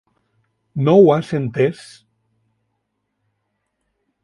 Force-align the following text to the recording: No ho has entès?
No 0.87 0.95
ho 1.01 1.11
has 1.15 1.29
entès? 1.41 1.85